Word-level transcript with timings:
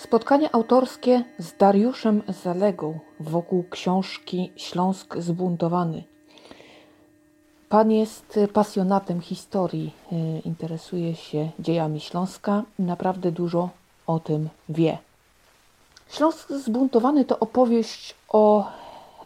Spotkanie 0.00 0.54
autorskie 0.54 1.24
z 1.38 1.56
Dariuszem 1.56 2.22
Zalegą 2.42 2.98
wokół 3.20 3.64
książki 3.70 4.52
Śląsk 4.56 5.16
zbuntowany. 5.18 6.02
Pan 7.68 7.90
jest 7.90 8.38
pasjonatem 8.52 9.20
historii, 9.20 9.94
y, 10.12 10.40
interesuje 10.44 11.14
się 11.14 11.50
dziejami 11.58 12.00
Śląska 12.00 12.62
i 12.78 12.82
naprawdę 12.82 13.32
dużo 13.32 13.68
o 14.06 14.20
tym 14.20 14.48
wie. 14.68 14.98
Śląsk 16.08 16.52
zbuntowany 16.52 17.24
to 17.24 17.38
opowieść 17.38 18.14
o 18.28 18.70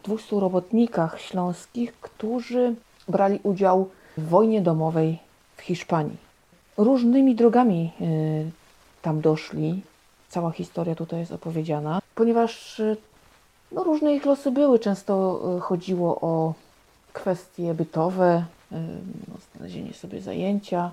200 0.03 0.39
robotnikach 0.39 1.21
śląskich, 1.21 1.93
którzy 2.01 2.75
brali 3.07 3.39
udział 3.43 3.89
w 4.17 4.29
wojnie 4.29 4.61
domowej 4.61 5.19
w 5.57 5.61
Hiszpanii. 5.61 6.17
Różnymi 6.77 7.35
drogami 7.35 7.91
y, 8.01 8.51
tam 9.01 9.21
doszli, 9.21 9.81
cała 10.35 10.51
historia 10.51 10.95
tutaj 10.95 11.19
jest 11.19 11.31
opowiedziana, 11.31 12.01
ponieważ 12.15 12.79
y, 12.79 12.97
no, 13.71 13.83
różne 13.83 14.15
ich 14.15 14.25
losy 14.25 14.51
były. 14.51 14.79
Często 14.79 15.41
y, 15.57 15.61
chodziło 15.61 16.21
o 16.21 16.53
kwestie 17.13 17.73
bytowe, 17.73 18.45
y, 18.71 18.75
no, 19.27 19.33
znalezienie 19.55 19.93
sobie 19.93 20.21
zajęcia. 20.21 20.91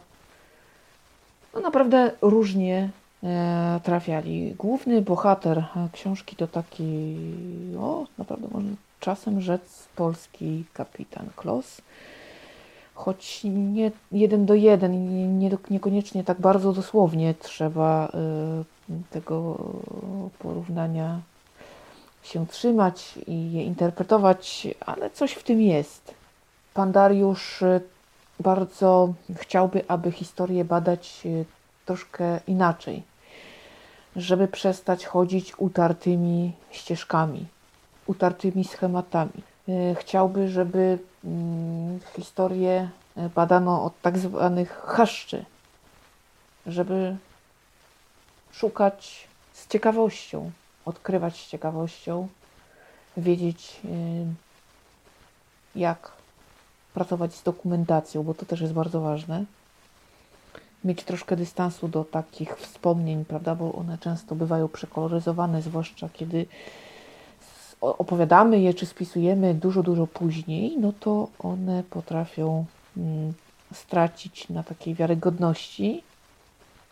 No 1.54 1.60
naprawdę 1.60 2.10
różnie 2.22 2.90
trafiali. 3.82 4.54
Główny 4.58 5.02
bohater 5.02 5.64
książki 5.92 6.36
to 6.36 6.46
taki, 6.46 7.16
o, 7.80 8.06
naprawdę 8.18 8.48
można 8.52 8.70
czasem 9.00 9.40
rzec 9.40 9.88
polski 9.96 10.64
kapitan 10.72 11.26
Klos 11.36 11.82
choć 12.94 13.40
nie 13.44 13.90
jeden 14.12 14.46
do 14.46 14.54
jeden, 14.54 15.14
nie, 15.14 15.26
nie, 15.26 15.56
niekoniecznie 15.70 16.24
tak 16.24 16.40
bardzo 16.40 16.72
dosłownie 16.72 17.34
trzeba 17.34 18.08
y, 18.08 19.10
tego 19.10 19.58
porównania 20.38 21.20
się 22.22 22.46
trzymać 22.46 23.18
i 23.26 23.52
je 23.52 23.62
interpretować, 23.64 24.66
ale 24.80 25.10
coś 25.10 25.32
w 25.32 25.42
tym 25.42 25.60
jest. 25.60 26.14
Pan 26.74 26.92
Dariusz 26.92 27.62
y, 27.62 27.80
bardzo 28.40 29.14
chciałby, 29.34 29.84
aby 29.88 30.12
historię 30.12 30.64
badać 30.64 31.22
y, 31.26 31.44
troszkę 31.86 32.40
inaczej, 32.46 33.02
żeby 34.16 34.48
przestać 34.48 35.06
chodzić 35.06 35.58
utartymi 35.58 36.52
ścieżkami, 36.70 37.46
utartymi 38.06 38.64
schematami. 38.64 39.42
Chciałby, 39.94 40.48
żeby 40.48 40.98
historię 42.16 42.90
badano 43.34 43.84
od 43.84 44.00
tak 44.00 44.18
zwanych 44.18 44.82
chaszczy, 44.86 45.44
żeby 46.66 47.16
szukać 48.52 49.28
z 49.52 49.68
ciekawością, 49.68 50.50
odkrywać 50.84 51.36
z 51.36 51.48
ciekawością, 51.48 52.28
wiedzieć, 53.16 53.80
y, 53.84 53.88
jak 55.78 56.12
pracować 56.94 57.34
z 57.34 57.42
dokumentacją, 57.42 58.22
bo 58.22 58.34
to 58.34 58.46
też 58.46 58.60
jest 58.60 58.72
bardzo 58.72 59.00
ważne. 59.00 59.44
Mieć 60.84 61.04
troszkę 61.04 61.36
dystansu 61.36 61.88
do 61.88 62.04
takich 62.04 62.56
wspomnień, 62.56 63.24
prawda, 63.24 63.54
bo 63.54 63.72
one 63.72 63.98
często 63.98 64.34
bywają 64.34 64.68
przekoloryzowane, 64.68 65.62
zwłaszcza 65.62 66.08
kiedy 66.12 66.46
opowiadamy 67.82 68.60
je 68.60 68.74
czy 68.74 68.86
spisujemy 68.86 69.54
dużo, 69.54 69.82
dużo 69.82 70.06
później, 70.06 70.78
no 70.78 70.92
to 71.00 71.28
one 71.38 71.82
potrafią 71.90 72.64
mm, 72.96 73.32
stracić 73.72 74.48
na 74.48 74.62
takiej 74.62 74.94
wiarygodności 74.94 76.02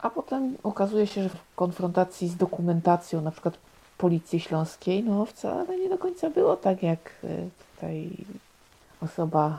a 0.02 0.10
potem 0.10 0.56
okazuje 0.62 1.06
się, 1.06 1.22
że 1.22 1.28
w 1.28 1.54
konfrontacji 1.56 2.28
z 2.28 2.36
dokumentacją 2.36 3.20
na 3.20 3.30
przykład 3.30 3.54
Policji 3.98 4.40
Śląskiej, 4.40 5.04
no 5.04 5.26
wcale 5.26 5.78
nie 5.78 5.88
do 5.88 5.98
końca 5.98 6.30
było 6.30 6.56
tak, 6.56 6.82
jak 6.82 6.98
e, 7.24 7.28
tutaj 7.74 8.10
osoba 9.02 9.58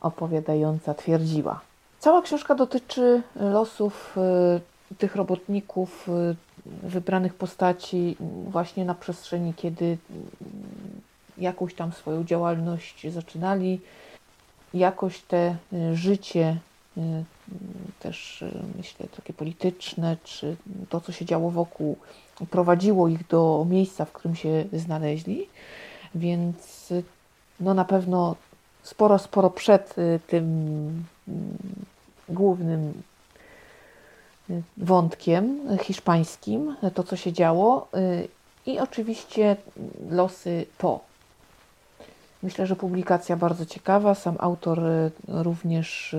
opowiadająca 0.00 0.94
twierdziła. 0.94 1.60
Cała 1.98 2.22
książka 2.22 2.54
dotyczy 2.54 3.22
losów 3.36 4.16
e, 4.16 4.94
tych 4.98 5.16
robotników, 5.16 6.08
e, 6.08 6.34
wybranych 6.88 7.34
postaci 7.34 8.16
właśnie 8.48 8.84
na 8.84 8.94
przestrzeni, 8.94 9.54
kiedy 9.54 9.98
jakąś 11.38 11.74
tam 11.74 11.92
swoją 11.92 12.24
działalność 12.24 13.12
zaczynali, 13.12 13.80
jakoś 14.74 15.18
te 15.18 15.56
życie 15.92 16.56
Y, 16.98 17.24
też 18.00 18.42
y, 18.42 18.52
myślę 18.76 19.06
takie 19.16 19.32
polityczne, 19.32 20.16
czy 20.24 20.56
to, 20.88 21.00
co 21.00 21.12
się 21.12 21.24
działo 21.24 21.50
wokół, 21.50 21.96
prowadziło 22.50 23.08
ich 23.08 23.26
do 23.26 23.66
miejsca, 23.70 24.04
w 24.04 24.12
którym 24.12 24.36
się 24.36 24.64
znaleźli. 24.72 25.46
Więc 26.14 26.90
y, 26.90 27.02
no 27.60 27.74
na 27.74 27.84
pewno 27.84 28.36
sporo, 28.82 29.18
sporo 29.18 29.50
przed 29.50 29.94
tym 30.26 31.04
głównym 32.28 33.02
wątkiem 34.76 35.60
hiszpańskim, 35.82 36.76
to 36.94 37.02
co 37.02 37.16
się 37.16 37.32
działo 37.32 37.88
i 38.66 38.78
oczywiście 38.78 39.56
losy 40.10 40.66
po. 40.78 41.00
Myślę, 42.46 42.66
że 42.66 42.76
publikacja 42.76 43.36
bardzo 43.36 43.66
ciekawa. 43.66 44.14
Sam 44.14 44.36
autor 44.38 44.80
również 45.28 46.16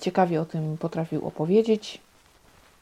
ciekawie 0.00 0.40
o 0.40 0.44
tym 0.44 0.76
potrafił 0.78 1.26
opowiedzieć. 1.26 2.00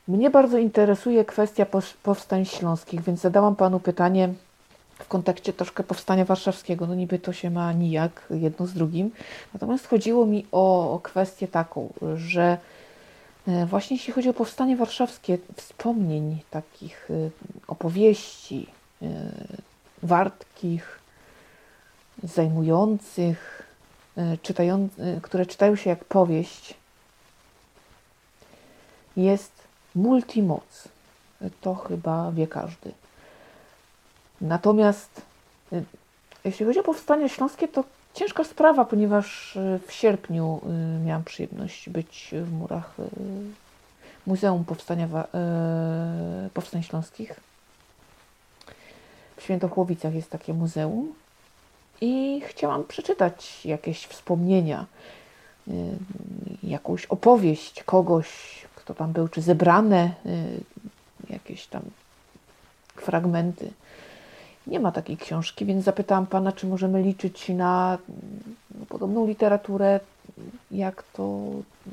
Mnie 0.08 0.30
bardzo 0.30 0.58
interesuje 0.58 1.24
kwestia 1.24 1.66
powstań 2.02 2.44
śląskich, 2.44 3.02
więc 3.02 3.20
zadałam 3.20 3.56
panu 3.56 3.80
pytanie 3.80 4.28
w 4.98 5.08
kontekście 5.08 5.52
troszkę 5.52 5.82
powstania 5.84 6.24
warszawskiego. 6.24 6.86
No 6.86 6.94
niby 6.94 7.18
to 7.18 7.32
się 7.32 7.50
ma 7.50 7.72
nijak 7.72 8.26
jedno 8.30 8.66
z 8.66 8.72
drugim. 8.72 9.10
Natomiast 9.54 9.86
chodziło 9.86 10.26
mi 10.26 10.46
o, 10.52 11.00
kwestię 11.02 11.48
taką, 11.48 11.92
że 12.16 12.58
e, 13.48 13.66
właśnie 13.66 13.96
jeśli 13.96 14.12
chodzi 14.12 14.28
o 14.28 14.34
powstanie 14.34 14.76
warszawskie, 14.76 15.38
wspomnień 15.56 16.38
takich 16.50 17.10
e, 17.10 17.14
opowieści 17.68 18.66
wartkich, 20.02 20.98
zajmujących, 22.22 23.62
czytają, 24.42 24.88
które 25.22 25.46
czytają 25.46 25.76
się 25.76 25.90
jak 25.90 26.04
powieść, 26.04 26.74
jest 29.16 29.52
multimoc. 29.94 30.88
To 31.60 31.74
chyba 31.74 32.32
wie 32.32 32.46
każdy. 32.46 32.92
Natomiast 34.40 35.22
jeśli 36.44 36.66
chodzi 36.66 36.80
o 36.80 36.82
powstanie 36.82 37.28
śląskie, 37.28 37.68
to 37.68 37.84
ciężka 38.14 38.44
sprawa, 38.44 38.84
ponieważ 38.84 39.58
w 39.86 39.92
sierpniu 39.92 40.60
miałam 41.04 41.24
przyjemność 41.24 41.88
być 41.88 42.30
w 42.32 42.52
murach 42.52 42.94
Muzeum 44.26 44.64
Powstania, 44.64 45.08
Powstań 46.54 46.82
Śląskich. 46.82 47.40
W 49.36 49.42
Świętochłowicach 49.42 50.14
jest 50.14 50.30
takie 50.30 50.54
muzeum 50.54 51.14
i 52.00 52.42
chciałam 52.46 52.84
przeczytać 52.84 53.66
jakieś 53.66 54.06
wspomnienia, 54.06 54.86
jakąś 56.62 57.06
opowieść 57.06 57.82
kogoś, 57.82 58.28
kto 58.74 58.94
tam 58.94 59.12
był, 59.12 59.28
czy 59.28 59.42
zebrane 59.42 60.10
y, 60.26 60.60
jakieś 61.30 61.66
tam 61.66 61.82
fragmenty. 62.96 63.70
Nie 64.66 64.80
ma 64.80 64.92
takiej 64.92 65.16
książki, 65.16 65.64
więc 65.64 65.84
zapytałam 65.84 66.26
pana, 66.26 66.52
czy 66.52 66.66
możemy 66.66 67.02
liczyć 67.02 67.48
na 67.48 67.98
no, 68.78 68.86
podobną 68.86 69.26
literaturę, 69.26 70.00
jak 70.70 71.02
to 71.02 71.44
y, 71.86 71.90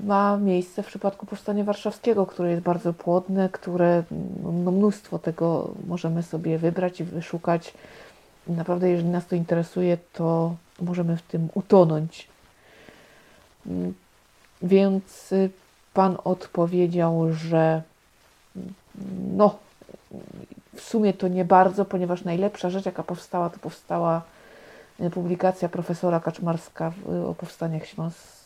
ma 0.00 0.36
miejsce 0.36 0.82
w 0.82 0.86
przypadku 0.86 1.26
Powstania 1.26 1.64
Warszawskiego, 1.64 2.26
które 2.26 2.50
jest 2.50 2.62
bardzo 2.62 2.92
płodne, 2.92 3.48
które 3.48 4.02
no, 4.42 4.72
mnóstwo 4.72 5.18
tego 5.18 5.70
możemy 5.86 6.22
sobie 6.22 6.58
wybrać 6.58 7.00
i 7.00 7.04
wyszukać. 7.04 7.74
naprawdę, 8.46 8.90
jeżeli 8.90 9.08
nas 9.08 9.26
to 9.26 9.36
interesuje, 9.36 9.98
to 10.12 10.54
możemy 10.80 11.16
w 11.16 11.22
tym 11.22 11.48
utonąć. 11.54 12.28
Więc 14.62 15.32
y, 15.32 15.50
pan 15.94 16.16
odpowiedział, 16.24 17.32
że 17.32 17.82
no, 19.36 19.58
w 20.74 20.80
sumie 20.80 21.12
to 21.12 21.28
nie 21.28 21.44
bardzo, 21.44 21.84
ponieważ 21.84 22.24
najlepsza 22.24 22.70
rzecz, 22.70 22.86
jaka 22.86 23.02
powstała, 23.02 23.50
to 23.50 23.58
powstała 23.58 24.22
y, 25.00 25.10
publikacja 25.10 25.68
profesora 25.68 26.20
Kaczmarska 26.20 26.92
o 27.26 27.34
powstaniach 27.34 27.86
śląskich 27.86 28.39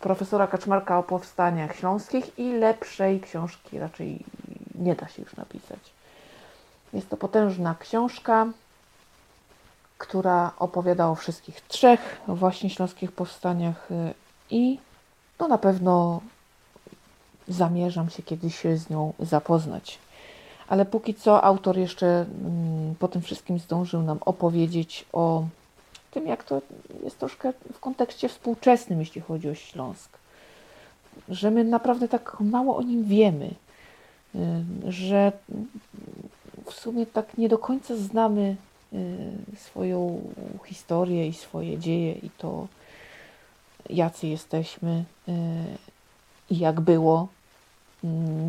profesora 0.00 0.46
Kaczmarka 0.46 0.98
o 0.98 1.02
powstaniach 1.02 1.76
śląskich 1.76 2.38
i 2.38 2.52
lepszej 2.52 3.20
książki 3.20 3.78
raczej 3.78 4.24
nie 4.74 4.94
da 4.94 5.08
się 5.08 5.22
już 5.22 5.36
napisać. 5.36 5.78
Jest 6.92 7.08
to 7.08 7.16
potężna 7.16 7.74
książka, 7.80 8.46
która 9.98 10.52
opowiada 10.58 11.08
o 11.08 11.14
wszystkich 11.14 11.60
trzech 11.60 12.20
właśnie 12.28 12.70
śląskich 12.70 13.12
powstaniach 13.12 13.90
y, 13.90 14.14
i 14.50 14.78
no 15.40 15.48
na 15.48 15.58
pewno 15.58 16.20
zamierzam 17.48 18.10
się 18.10 18.22
kiedyś 18.22 18.60
z 18.74 18.90
nią 18.90 19.12
zapoznać. 19.18 19.98
Ale 20.68 20.84
póki 20.84 21.14
co 21.14 21.44
autor 21.44 21.78
jeszcze 21.78 22.06
mm, 22.06 22.94
po 22.94 23.08
tym 23.08 23.22
wszystkim 23.22 23.58
zdążył 23.58 24.02
nam 24.02 24.18
opowiedzieć 24.20 25.04
o 25.12 25.44
tym, 26.10 26.26
jak 26.26 26.44
to 26.44 26.62
jest 27.04 27.18
troszkę 27.18 27.52
w 27.72 27.80
kontekście 27.80 28.28
współczesnym, 28.28 29.00
jeśli 29.00 29.20
chodzi 29.20 29.48
o 29.48 29.54
Śląsk. 29.54 30.18
Że 31.28 31.50
my 31.50 31.64
naprawdę 31.64 32.08
tak 32.08 32.40
mało 32.40 32.76
o 32.76 32.82
nim 32.82 33.04
wiemy, 33.04 33.50
y, 34.34 34.38
że 34.92 35.32
w 36.64 36.72
sumie 36.72 37.06
tak 37.06 37.38
nie 37.38 37.48
do 37.48 37.58
końca 37.58 37.96
znamy 37.96 38.56
y, 38.92 39.56
swoją 39.56 40.20
historię 40.66 41.28
i 41.28 41.32
swoje 41.32 41.78
dzieje 41.78 42.12
i 42.12 42.30
to, 42.38 42.68
jacy 43.90 44.26
jesteśmy 44.26 45.04
y, 45.28 45.32
i 46.50 46.58
jak 46.58 46.80
było. 46.80 47.28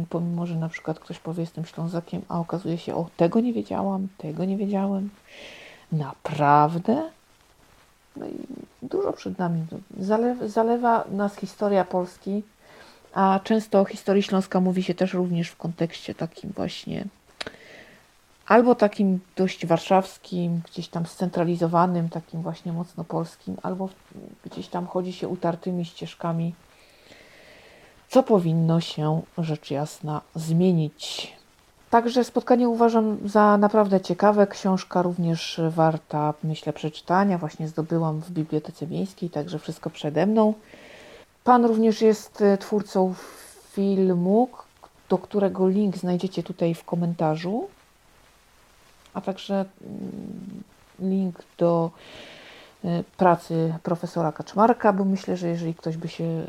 Pomimo, 0.10 0.46
że 0.46 0.56
na 0.56 0.70
przykład 0.70 1.00
ktoś 1.00 1.20
powie, 1.20 1.42
jestem 1.42 1.66
Ślązakiem, 1.66 2.22
a 2.30 2.40
okazuje 2.40 2.78
się, 2.78 2.96
o, 2.96 3.10
tego 3.18 3.40
nie 3.40 3.54
wiedziałam, 3.54 4.08
tego 4.18 4.46
nie 4.46 4.58
wiedziałem. 4.58 5.10
Naprawdę? 5.92 7.10
No 8.20 8.26
dużo 8.82 9.14
przed 9.14 9.38
nami. 9.38 9.66
Zalewa 10.46 11.04
nas 11.12 11.36
historia 11.36 11.86
Polski, 11.86 12.44
a 13.14 13.40
często 13.44 13.82
o 13.82 13.86
historii 13.86 14.24
Śląska 14.24 14.60
mówi 14.60 14.84
się 14.84 14.94
też 14.94 15.14
również 15.14 15.50
w 15.50 15.58
kontekście 15.58 16.16
takim 16.16 16.52
właśnie 16.52 17.06
albo 18.48 18.76
takim 18.76 19.20
dość 19.36 19.66
warszawskim, 19.66 20.62
gdzieś 20.72 20.88
tam 20.88 21.06
scentralizowanym, 21.06 22.10
takim 22.10 22.42
właśnie 22.42 22.74
mocno 22.74 23.04
polskim, 23.04 23.58
albo 23.64 23.90
gdzieś 24.46 24.68
tam 24.68 24.88
chodzi 24.88 25.14
się 25.14 25.28
utartymi 25.28 25.86
ścieżkami, 25.86 26.54
co 28.10 28.24
powinno 28.24 28.82
się 28.82 29.22
rzecz 29.38 29.72
jasna 29.72 30.22
zmienić. 30.36 31.37
Także 31.90 32.24
spotkanie 32.24 32.70
uważam 32.70 33.18
za 33.26 33.58
naprawdę 33.58 34.02
ciekawe. 34.02 34.48
Książka 34.48 35.02
również 35.02 35.62
warta, 35.70 36.34
myślę, 36.44 36.74
przeczytania. 36.74 37.38
Właśnie 37.38 37.68
zdobyłam 37.68 38.22
w 38.22 38.32
Bibliotece 38.32 38.88
Miejskiej, 38.88 39.30
także 39.30 39.60
wszystko 39.60 39.90
przede 39.90 40.26
mną. 40.26 40.54
Pan 41.44 41.66
również 41.66 42.02
jest 42.02 42.42
e, 42.42 42.58
twórcą 42.58 43.14
filmu, 43.72 44.50
do 45.10 45.18
którego 45.18 45.68
link 45.68 45.98
znajdziecie 45.98 46.44
tutaj 46.44 46.74
w 46.74 46.84
komentarzu, 46.84 47.68
a 49.14 49.22
także 49.22 49.66
mm, 49.82 50.64
link 51.00 51.44
do 51.58 51.92
e, 52.86 53.04
pracy 53.18 53.74
profesora 53.84 54.32
Kaczmarka, 54.32 54.94
bo 54.94 55.06
myślę, 55.06 55.38
że 55.38 55.48
jeżeli 55.48 55.76
ktoś 55.76 55.98
by 55.98 56.08
się 56.08 56.44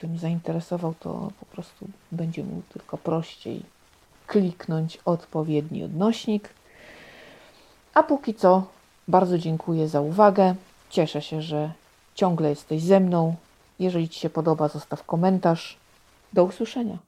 tym 0.00 0.18
zainteresował, 0.18 0.94
to 1.00 1.30
po 1.40 1.46
prostu 1.46 1.86
będzie 2.12 2.44
mu 2.44 2.62
tylko 2.72 2.98
prościej 2.98 3.75
kliknąć 4.26 4.98
odpowiedni 5.04 5.84
odnośnik. 5.84 6.48
A 7.94 8.02
póki 8.02 8.34
co 8.34 8.66
bardzo 9.08 9.38
dziękuję 9.38 9.88
za 9.88 10.00
uwagę. 10.00 10.54
Cieszę 10.90 11.22
się, 11.22 11.42
że 11.42 11.72
ciągle 12.14 12.48
jesteś 12.48 12.82
ze 12.82 13.00
mną. 13.00 13.34
Jeżeli 13.78 14.08
Ci 14.08 14.20
się 14.20 14.30
podoba, 14.30 14.68
zostaw 14.68 15.04
komentarz. 15.04 15.76
Do 16.32 16.44
usłyszenia. 16.44 16.98